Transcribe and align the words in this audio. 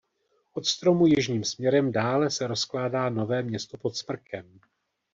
Od 0.53 0.65
stromu 0.67 1.07
jižním 1.07 1.43
směrem 1.43 1.91
dále 1.91 2.29
se 2.29 2.47
rozkládá 2.47 3.09
Nové 3.09 3.41
Město 3.43 3.77
pod 3.77 3.97
Smrkem. 3.97 4.59